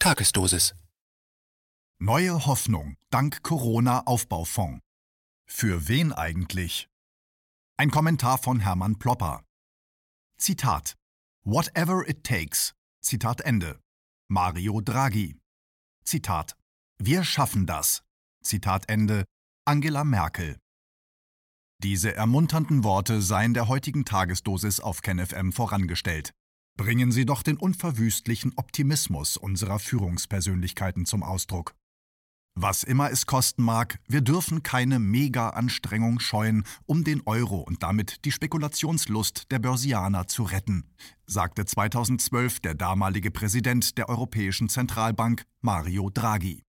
[0.00, 0.76] Tagesdosis.
[1.98, 4.80] Neue Hoffnung dank Corona-Aufbaufonds.
[5.44, 6.88] Für wen eigentlich?
[7.76, 9.42] Ein Kommentar von Hermann Plopper.
[10.38, 10.94] Zitat.
[11.44, 12.74] Whatever it takes.
[13.02, 13.80] Zitat Ende.
[14.28, 15.36] Mario Draghi.
[16.04, 16.56] Zitat.
[16.98, 18.04] Wir schaffen das.
[18.40, 19.24] Zitat Ende.
[19.64, 20.60] Angela Merkel.
[21.82, 26.32] Diese ermunternden Worte seien der heutigen Tagesdosis auf KenFM vorangestellt.
[26.78, 31.74] Bringen Sie doch den unverwüstlichen Optimismus unserer Führungspersönlichkeiten zum Ausdruck.
[32.54, 38.24] Was immer es kosten mag, wir dürfen keine Mega-Anstrengung scheuen, um den Euro und damit
[38.24, 40.84] die Spekulationslust der Börsianer zu retten,
[41.26, 46.62] sagte 2012 der damalige Präsident der Europäischen Zentralbank Mario Draghi.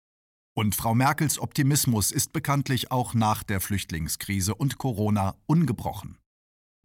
[0.55, 6.18] Und Frau Merkels Optimismus ist bekanntlich auch nach der Flüchtlingskrise und Corona ungebrochen.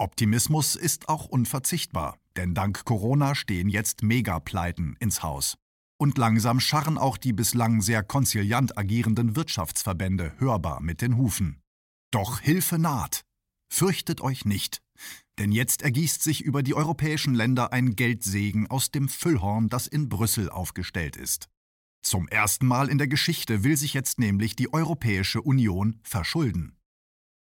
[0.05, 5.57] Optimismus ist auch unverzichtbar, denn dank Corona stehen jetzt Megapleiten ins Haus.
[5.99, 11.63] Und langsam scharren auch die bislang sehr konziliant agierenden Wirtschaftsverbände hörbar mit den Hufen.
[12.11, 13.23] Doch Hilfe naht.
[13.73, 14.83] Fürchtet euch nicht,
[15.39, 20.11] denn jetzt ergießt sich über die europäischen Länder ein Geldsegen aus dem Füllhorn, das in
[20.11, 21.49] Brüssel aufgestellt ist.
[22.03, 26.77] Zum ersten Mal in der Geschichte will sich jetzt nämlich die Europäische Union verschulden.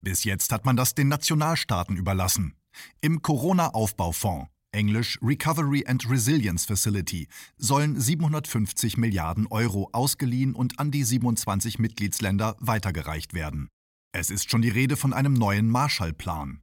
[0.02, 2.54] Bis jetzt hat man das den Nationalstaaten überlassen.
[3.00, 11.04] Im Corona-Aufbaufonds, englisch Recovery and Resilience Facility, sollen 750 Milliarden Euro ausgeliehen und an die
[11.04, 13.68] 27 Mitgliedsländer weitergereicht werden.
[14.12, 16.60] Es ist schon die Rede von einem neuen Marshallplan.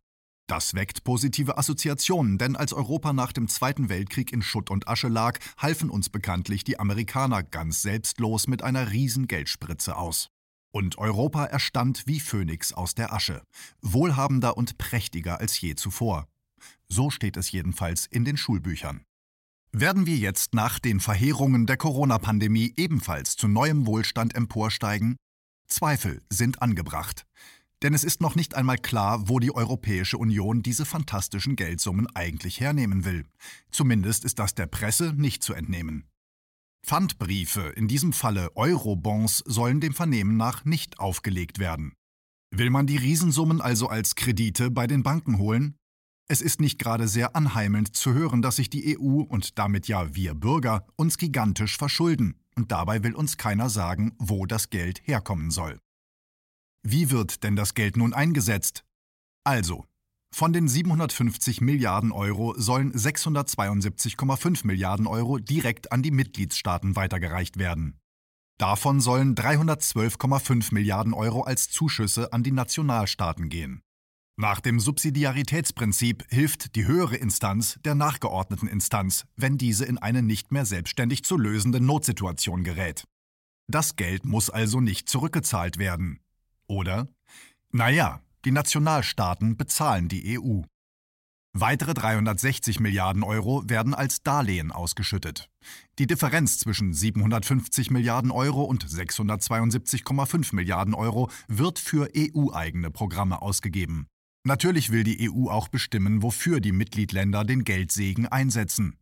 [0.48, 5.08] Das weckt positive Assoziationen, denn als Europa nach dem Zweiten Weltkrieg in Schutt und Asche
[5.08, 10.30] lag, halfen uns bekanntlich die Amerikaner ganz selbstlos mit einer riesen Geldspritze aus.
[10.76, 13.44] Und Europa erstand wie Phönix aus der Asche,
[13.84, 16.28] wohlhabender und prächtiger als je zuvor.
[16.88, 19.06] So steht es jedenfalls in den Schulbüchern.
[19.72, 25.16] Werden wir jetzt nach den Verheerungen der Corona-Pandemie ebenfalls zu neuem Wohlstand emporsteigen?
[25.68, 27.28] Zweifel sind angebracht.
[27.84, 32.60] Denn es ist noch nicht einmal klar, wo die Europäische Union diese fantastischen Geldsummen eigentlich
[32.60, 33.26] hernehmen will.
[33.70, 36.06] Zumindest ist das der Presse nicht zu entnehmen.
[36.86, 41.94] Pfandbriefe, in diesem Falle Eurobonds, sollen dem Vernehmen nach nicht aufgelegt werden.
[42.52, 45.76] Will man die Riesensummen also als Kredite bei den Banken holen?
[46.28, 50.14] Es ist nicht gerade sehr anheimelnd zu hören, dass sich die EU und damit ja
[50.14, 55.52] wir Bürger uns gigantisch verschulden, und dabei will uns keiner sagen, wo das Geld herkommen
[55.52, 55.80] soll.
[56.84, 58.84] Wie wird denn das Geld nun eingesetzt?
[59.46, 59.86] Also,
[60.34, 68.00] von den 750 Milliarden Euro sollen 672,5 Milliarden Euro direkt an die Mitgliedstaaten weitergereicht werden.
[68.58, 73.82] Davon sollen 312,5 Milliarden Euro als Zuschüsse an die Nationalstaaten gehen.
[74.36, 80.52] Nach dem Subsidiaritätsprinzip hilft die höhere Instanz der nachgeordneten Instanz, wenn diese in eine nicht
[80.52, 83.04] mehr selbstständig zu lösende Notsituation gerät.
[83.68, 86.20] Das Geld muss also nicht zurückgezahlt werden.
[86.68, 87.08] Oder?
[87.72, 90.62] Naja, die Nationalstaaten bezahlen die EU.
[91.56, 95.50] Weitere 360 Milliarden Euro werden als Darlehen ausgeschüttet.
[96.00, 104.08] Die Differenz zwischen 750 Milliarden Euro und 672,5 Milliarden Euro wird für EU-eigene Programme ausgegeben.
[104.44, 108.98] Natürlich will die EU auch bestimmen, wofür die Mitgliedländer den Geldsegen einsetzen.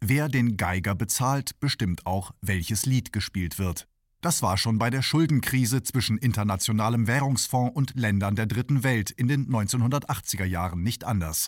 [0.00, 3.89] Wer den Geiger bezahlt, bestimmt auch, welches Lied gespielt wird.
[4.20, 9.28] Das war schon bei der Schuldenkrise zwischen Internationalem Währungsfonds und Ländern der Dritten Welt in
[9.28, 11.46] den 1980er Jahren nicht anders.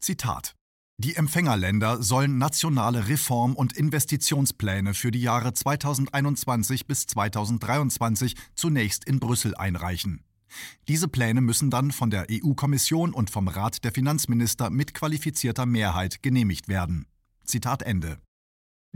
[0.00, 0.54] Zitat
[0.98, 9.18] Die Empfängerländer sollen nationale Reform- und Investitionspläne für die Jahre 2021 bis 2023 zunächst in
[9.18, 10.24] Brüssel einreichen.
[10.88, 16.22] Diese Pläne müssen dann von der EU-Kommission und vom Rat der Finanzminister mit qualifizierter Mehrheit
[16.22, 17.06] genehmigt werden.
[17.44, 18.18] Zitat Ende.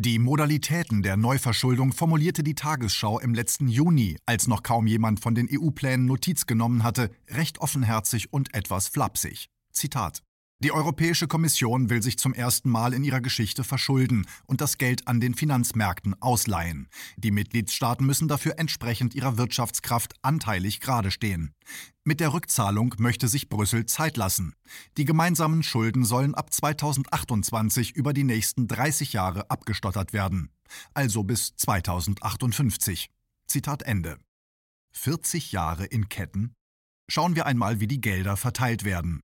[0.00, 5.34] Die Modalitäten der Neuverschuldung formulierte die Tagesschau im letzten Juni, als noch kaum jemand von
[5.34, 9.50] den EU-Plänen Notiz genommen hatte, recht offenherzig und etwas flapsig.
[9.72, 10.22] Zitat
[10.60, 15.06] die Europäische Kommission will sich zum ersten Mal in ihrer Geschichte verschulden und das Geld
[15.06, 16.88] an den Finanzmärkten ausleihen.
[17.16, 21.52] Die Mitgliedstaaten müssen dafür entsprechend ihrer Wirtschaftskraft anteilig gerade stehen.
[22.02, 24.52] Mit der Rückzahlung möchte sich Brüssel Zeit lassen.
[24.96, 30.50] Die gemeinsamen Schulden sollen ab 2028 über die nächsten 30 Jahre abgestottert werden.
[30.93, 33.10] Also bis 2058.
[33.46, 34.19] Zitat Ende.
[34.93, 36.55] 40 Jahre in Ketten?
[37.08, 39.20] Schauen wir einmal, wie die Gelder verteilt werden.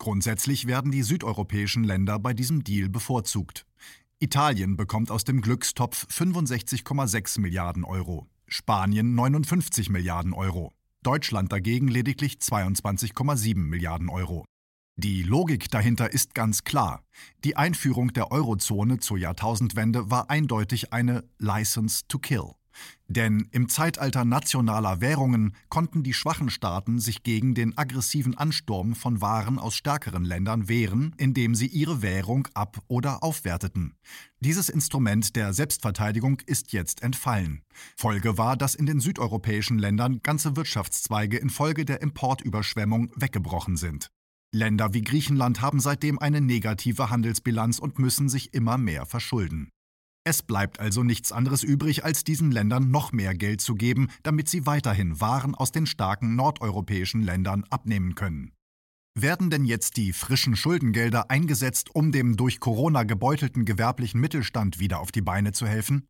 [0.00, 3.66] Grundsätzlich werden die südeuropäischen Länder bei diesem Deal bevorzugt.
[4.18, 12.36] Italien bekommt aus dem Glückstopf 65,6 Milliarden Euro, Spanien 59 Milliarden Euro, Deutschland dagegen lediglich
[12.36, 14.46] 22,7 Milliarden Euro.
[14.96, 17.04] Die Logik dahinter ist ganz klar.
[17.44, 22.52] Die Einführung der Eurozone zur Jahrtausendwende war eindeutig eine License to Kill.
[23.08, 29.20] Denn im Zeitalter nationaler Währungen konnten die schwachen Staaten sich gegen den aggressiven Ansturm von
[29.20, 33.94] Waren aus stärkeren Ländern wehren, indem sie ihre Währung ab- oder aufwerteten.
[34.40, 37.62] Dieses Instrument der Selbstverteidigung ist jetzt entfallen.
[37.96, 44.10] Folge war, dass in den südeuropäischen Ländern ganze Wirtschaftszweige infolge der Importüberschwemmung weggebrochen sind.
[44.52, 49.70] Länder wie Griechenland haben seitdem eine negative Handelsbilanz und müssen sich immer mehr verschulden.
[50.24, 54.48] Es bleibt also nichts anderes übrig, als diesen Ländern noch mehr Geld zu geben, damit
[54.48, 58.52] sie weiterhin Waren aus den starken nordeuropäischen Ländern abnehmen können.
[59.18, 65.00] Werden denn jetzt die frischen Schuldengelder eingesetzt, um dem durch Corona gebeutelten gewerblichen Mittelstand wieder
[65.00, 66.06] auf die Beine zu helfen?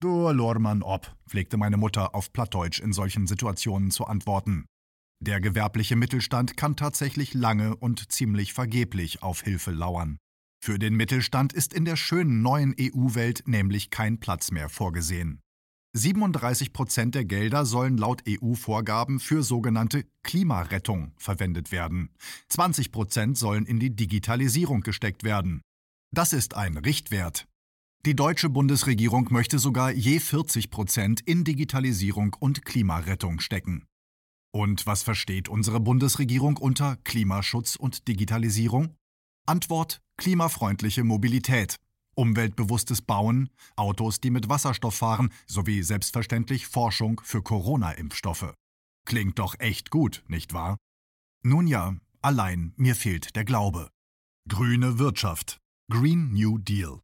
[0.00, 4.66] Du Lormann ob, pflegte meine Mutter auf Plattdeutsch in solchen Situationen zu antworten.
[5.20, 10.18] Der gewerbliche Mittelstand kann tatsächlich lange und ziemlich vergeblich auf Hilfe lauern.
[10.64, 15.40] Für den Mittelstand ist in der schönen neuen EU-Welt nämlich kein Platz mehr vorgesehen.
[15.94, 22.10] 37 Prozent der Gelder sollen laut EU-Vorgaben für sogenannte Klimarettung verwendet werden.
[22.48, 25.62] 20 Prozent sollen in die Digitalisierung gesteckt werden.
[26.14, 27.48] Das ist ein Richtwert.
[28.06, 33.84] Die deutsche Bundesregierung möchte sogar je 40 Prozent in Digitalisierung und Klimarettung stecken.
[34.54, 38.94] Und was versteht unsere Bundesregierung unter Klimaschutz und Digitalisierung?
[39.46, 41.76] Antwort klimafreundliche Mobilität,
[42.14, 48.54] umweltbewusstes Bauen, Autos, die mit Wasserstoff fahren, sowie selbstverständlich Forschung für Corona-Impfstoffe.
[49.04, 50.76] Klingt doch echt gut, nicht wahr?
[51.42, 53.90] Nun ja, allein mir fehlt der Glaube.
[54.48, 55.58] Grüne Wirtschaft.
[55.90, 57.00] Green New Deal.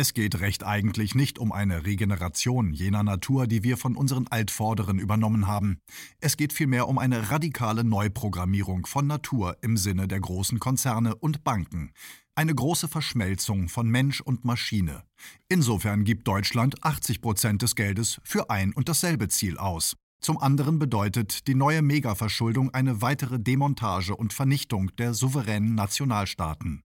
[0.00, 5.00] Es geht recht eigentlich nicht um eine Regeneration jener Natur, die wir von unseren Altvorderen
[5.00, 5.80] übernommen haben.
[6.20, 11.42] Es geht vielmehr um eine radikale Neuprogrammierung von Natur im Sinne der großen Konzerne und
[11.42, 11.90] Banken.
[12.36, 15.02] Eine große Verschmelzung von Mensch und Maschine.
[15.48, 19.96] Insofern gibt Deutschland 80 Prozent des Geldes für ein und dasselbe Ziel aus.
[20.20, 26.84] Zum anderen bedeutet die neue Megaverschuldung eine weitere Demontage und Vernichtung der souveränen Nationalstaaten.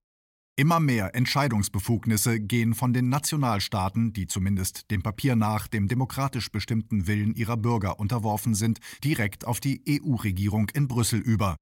[0.56, 7.08] Immer mehr Entscheidungsbefugnisse gehen von den Nationalstaaten, die zumindest dem Papier nach dem demokratisch bestimmten
[7.08, 11.56] Willen ihrer Bürger unterworfen sind, direkt auf die EU-Regierung in Brüssel über.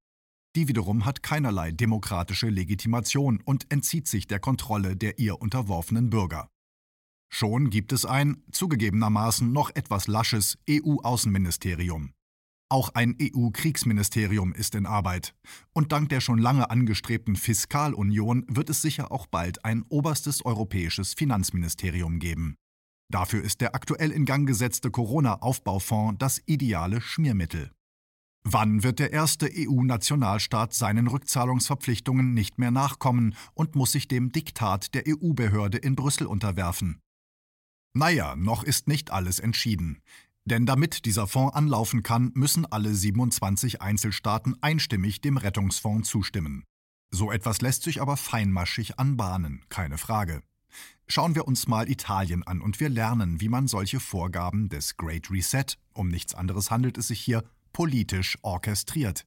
[0.55, 6.49] Die wiederum hat keinerlei demokratische Legitimation und entzieht sich der Kontrolle der ihr unterworfenen Bürger.
[7.33, 12.13] Schon gibt es ein, zugegebenermaßen noch etwas lasches EU-Außenministerium.
[12.73, 15.35] Auch ein EU-Kriegsministerium ist in Arbeit.
[15.75, 21.13] Und dank der schon lange angestrebten Fiskalunion wird es sicher auch bald ein oberstes europäisches
[21.13, 22.57] Finanzministerium geben.
[23.11, 27.73] Dafür ist der aktuell in Gang gesetzte Corona-Aufbaufonds das ideale Schmiermittel.
[28.43, 34.95] Wann wird der erste EU-Nationalstaat seinen Rückzahlungsverpflichtungen nicht mehr nachkommen und muss sich dem Diktat
[34.95, 37.03] der EU-Behörde in Brüssel unterwerfen?
[37.93, 39.99] Naja, noch ist nicht alles entschieden.
[40.45, 46.65] Denn damit dieser Fonds anlaufen kann, müssen alle 27 Einzelstaaten einstimmig dem Rettungsfonds zustimmen.
[47.11, 50.43] So etwas lässt sich aber feinmaschig anbahnen, keine Frage.
[51.07, 55.31] Schauen wir uns mal Italien an und wir lernen, wie man solche Vorgaben des Great
[55.31, 59.27] Reset, um nichts anderes handelt es sich hier, politisch orchestriert.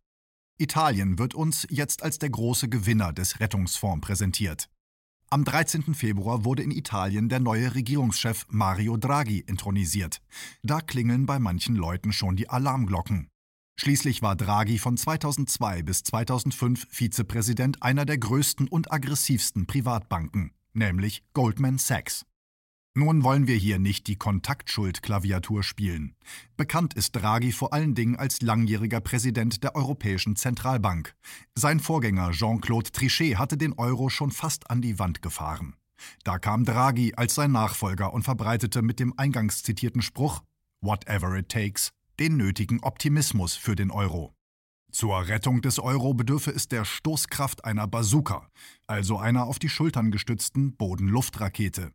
[0.57, 4.69] Italien wird uns jetzt als der große Gewinner des Rettungsfonds präsentiert.
[5.31, 5.95] Am 13.
[5.95, 10.21] Februar wurde in Italien der neue Regierungschef Mario Draghi intronisiert.
[10.61, 13.27] Da klingeln bei manchen Leuten schon die Alarmglocken.
[13.77, 21.23] Schließlich war Draghi von 2002 bis 2005 Vizepräsident einer der größten und aggressivsten Privatbanken, nämlich
[21.33, 22.25] Goldman Sachs.
[22.97, 26.15] Nun wollen wir hier nicht die Kontaktschuld-Klaviatur spielen.
[26.55, 31.13] Bekannt ist Draghi vor allen Dingen als langjähriger Präsident der Europäischen Zentralbank.
[31.55, 35.75] Sein Vorgänger Jean-Claude Trichet hatte den Euro schon fast an die Wand gefahren.
[36.23, 40.41] Da kam Draghi als sein Nachfolger und verbreitete mit dem eingangs zitierten Spruch
[40.79, 44.33] Whatever it takes den nötigen Optimismus für den Euro.
[44.89, 48.47] Zur Rettung des Euro bedürfe es der Stoßkraft einer Bazooka,
[48.87, 51.91] also einer auf die Schultern gestützten Boden-Luft-Rakete.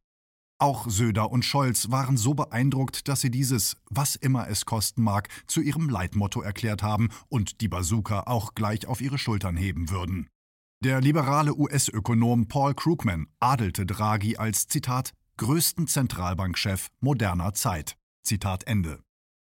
[0.61, 5.31] Auch Söder und Scholz waren so beeindruckt, dass sie dieses Was immer es kosten mag
[5.47, 10.29] zu ihrem Leitmotto erklärt haben und die Bazooka auch gleich auf ihre Schultern heben würden.
[10.85, 17.97] Der liberale US-Ökonom Paul Krugman adelte Draghi als Zitat größten Zentralbankchef moderner Zeit.
[18.23, 19.01] Zitat Ende.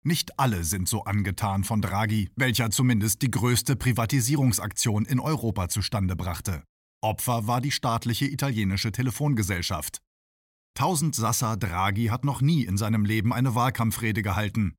[0.04, 6.16] Nicht alle sind so angetan von Draghi, welcher zumindest die größte Privatisierungsaktion in Europa zustande
[6.16, 6.62] brachte.
[7.02, 10.00] Opfer war die staatliche italienische Telefongesellschaft.
[10.74, 14.74] Tausend Sassa Draghi hat noch nie in seinem Leben eine Wahlkampfrede gehalten.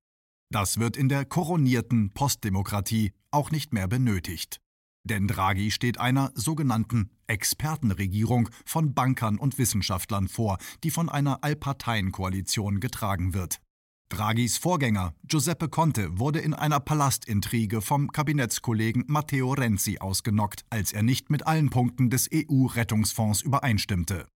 [0.52, 4.60] Das wird in der koronierten Postdemokratie auch nicht mehr benötigt.
[5.06, 12.82] Denn Draghi steht einer sogenannten Expertenregierung von Bankern und Wissenschaftlern vor, die von einer Allparteienkoalition
[12.82, 13.62] getragen wird.
[14.10, 21.04] Draghis Vorgänger Giuseppe Conte wurde in einer Palastintrige vom Kabinettskollegen Matteo Renzi ausgenockt, als er
[21.04, 24.28] nicht mit allen Punkten des EU-Rettungsfonds übereinstimmte.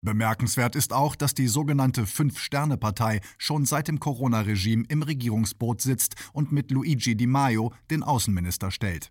[0.00, 6.52] Bemerkenswert ist auch, dass die sogenannte Fünf-Sterne-Partei schon seit dem Corona-Regime im Regierungsboot sitzt und
[6.52, 9.10] mit Luigi Di Maio den Außenminister stellt.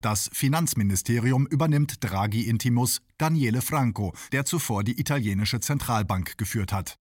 [0.00, 6.96] Das Finanzministerium übernimmt Draghi Intimus Daniele Franco, der zuvor die italienische Zentralbank geführt hat.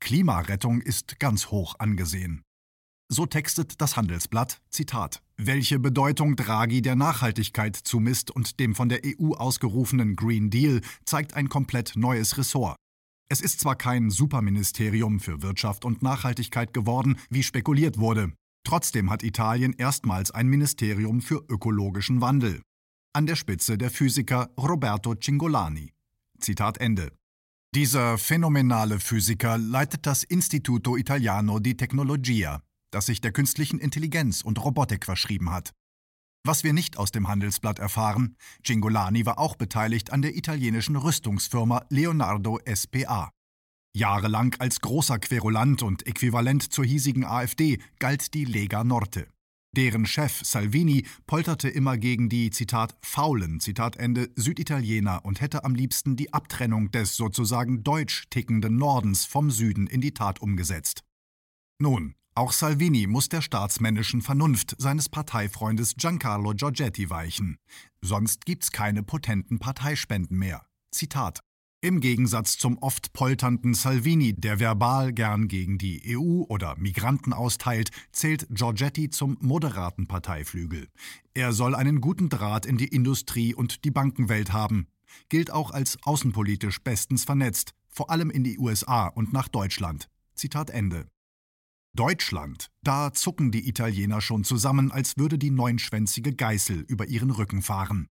[0.00, 2.42] Klimarettung ist ganz hoch angesehen.
[3.08, 9.02] So textet das Handelsblatt, Zitat, welche Bedeutung Draghi der Nachhaltigkeit zumisst und dem von der
[9.04, 12.76] EU ausgerufenen Green Deal, zeigt ein komplett neues Ressort.
[13.28, 18.32] Es ist zwar kein Superministerium für Wirtschaft und Nachhaltigkeit geworden, wie spekuliert wurde.
[18.66, 22.62] Trotzdem hat Italien erstmals ein Ministerium für ökologischen Wandel.
[23.12, 25.92] An der Spitze der Physiker Roberto Cingolani.
[26.38, 27.12] Zitat Ende.
[27.74, 32.62] Dieser phänomenale Physiker leitet das Istituto Italiano di Tecnologia,
[32.94, 35.72] das sich der künstlichen Intelligenz und Robotik verschrieben hat.
[36.46, 41.86] Was wir nicht aus dem Handelsblatt erfahren, Cingolani war auch beteiligt an der italienischen Rüstungsfirma
[41.88, 43.30] Leonardo SPA.
[43.96, 49.28] Jahrelang als großer Querulant und äquivalent zur hiesigen AfD galt die Lega Norte.
[49.74, 55.74] Deren Chef Salvini polterte immer gegen die, Zitat, faulen, Zitat Ende, Süditaliener und hätte am
[55.74, 61.02] liebsten die Abtrennung des sozusagen deutsch tickenden Nordens vom Süden in die Tat umgesetzt.
[61.80, 67.58] Nun, auch Salvini muss der staatsmännischen Vernunft seines Parteifreundes Giancarlo Giorgetti weichen.
[68.00, 70.66] Sonst gibt's keine potenten Parteispenden mehr.
[70.90, 71.40] Zitat
[71.84, 77.90] im Gegensatz zum oft polternden Salvini, der verbal gern gegen die EU oder Migranten austeilt,
[78.10, 80.88] zählt Giorgetti zum moderaten Parteiflügel.
[81.34, 84.86] Er soll einen guten Draht in die Industrie und die Bankenwelt haben,
[85.28, 90.08] gilt auch als außenpolitisch bestens vernetzt, vor allem in die USA und nach Deutschland.
[90.34, 91.06] Zitat Ende.
[91.94, 97.62] Deutschland, da zucken die Italiener schon zusammen, als würde die neunschwänzige Geißel über ihren Rücken
[97.62, 98.08] fahren.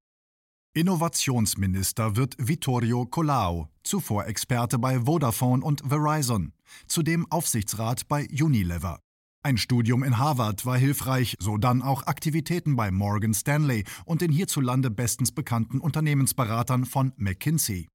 [0.73, 6.53] Innovationsminister wird Vittorio Colau, zuvor Experte bei Vodafone und Verizon,
[6.87, 8.99] zudem Aufsichtsrat bei Unilever.
[9.45, 14.31] Ein Studium in Harvard war hilfreich, so dann auch Aktivitäten bei Morgan Stanley und den
[14.31, 17.89] hierzulande bestens bekannten Unternehmensberatern von McKinsey.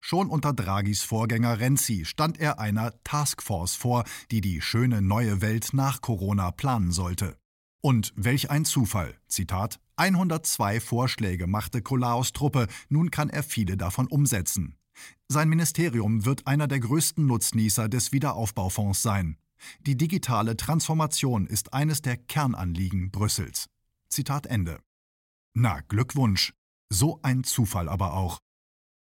[0.00, 5.70] Schon unter Draghis Vorgänger Renzi stand er einer Taskforce vor, die die schöne neue Welt
[5.72, 7.36] nach Corona planen sollte.
[7.82, 14.06] Und welch ein Zufall, Zitat, 102 Vorschläge machte Kolaos Truppe, nun kann er viele davon
[14.06, 14.76] umsetzen.
[15.28, 19.36] Sein Ministerium wird einer der größten Nutznießer des Wiederaufbaufonds sein.
[19.86, 23.68] Die digitale Transformation ist eines der Kernanliegen Brüssels.
[24.08, 24.80] Zitat Ende.
[25.54, 26.54] Na, Glückwunsch.
[26.88, 28.40] So ein Zufall aber auch.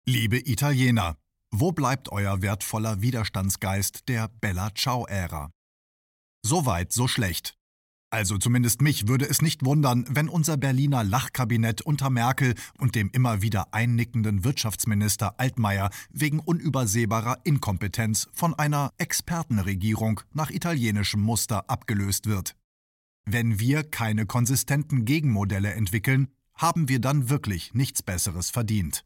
[0.08, 1.16] Liebe Italiener,
[1.52, 5.52] wo bleibt euer wertvoller Widerstandsgeist der Bella Ciao-Ära?
[6.42, 7.56] So weit, so schlecht.
[8.10, 13.12] Also zumindest mich würde es nicht wundern, wenn unser Berliner Lachkabinett unter Merkel und dem
[13.12, 22.26] immer wieder einnickenden Wirtschaftsminister Altmaier wegen unübersehbarer Inkompetenz von einer Expertenregierung nach italienischem Muster abgelöst
[22.26, 22.56] wird.
[23.26, 29.06] Wenn wir keine konsistenten Gegenmodelle entwickeln, haben wir dann wirklich nichts Besseres verdient.